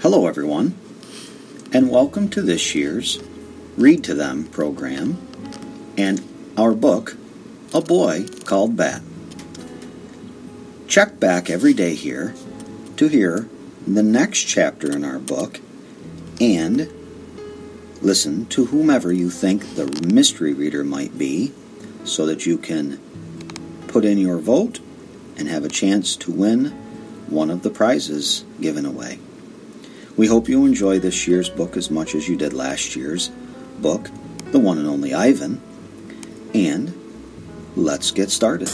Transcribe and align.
Hello, 0.00 0.28
everyone, 0.28 0.76
and 1.72 1.90
welcome 1.90 2.28
to 2.28 2.40
this 2.40 2.72
year's 2.72 3.18
Read 3.76 4.04
to 4.04 4.14
Them 4.14 4.44
program 4.44 5.18
and 5.98 6.22
our 6.56 6.72
book, 6.72 7.16
A 7.74 7.80
Boy 7.80 8.28
Called 8.44 8.76
Bat. 8.76 9.02
Check 10.86 11.18
back 11.18 11.50
every 11.50 11.74
day 11.74 11.96
here 11.96 12.32
to 12.96 13.08
hear 13.08 13.48
the 13.88 14.04
next 14.04 14.44
chapter 14.44 14.88
in 14.92 15.04
our 15.04 15.18
book 15.18 15.60
and 16.40 16.88
listen 18.00 18.46
to 18.46 18.66
whomever 18.66 19.12
you 19.12 19.30
think 19.30 19.74
the 19.74 19.86
mystery 20.06 20.54
reader 20.54 20.84
might 20.84 21.18
be 21.18 21.52
so 22.04 22.24
that 22.24 22.46
you 22.46 22.56
can 22.56 23.00
put 23.88 24.04
in 24.04 24.16
your 24.16 24.38
vote 24.38 24.78
and 25.36 25.48
have 25.48 25.64
a 25.64 25.68
chance 25.68 26.14
to 26.14 26.30
win 26.30 26.66
one 27.26 27.50
of 27.50 27.64
the 27.64 27.70
prizes 27.70 28.44
given 28.60 28.86
away. 28.86 29.18
We 30.18 30.26
hope 30.26 30.48
you 30.48 30.66
enjoy 30.66 30.98
this 30.98 31.28
year's 31.28 31.48
book 31.48 31.76
as 31.76 31.92
much 31.92 32.16
as 32.16 32.28
you 32.28 32.36
did 32.36 32.52
last 32.52 32.96
year's 32.96 33.28
book, 33.78 34.10
The 34.46 34.58
One 34.58 34.76
and 34.76 34.88
Only 34.88 35.14
Ivan. 35.14 35.62
And 36.52 36.92
let's 37.76 38.10
get 38.10 38.28
started. 38.30 38.68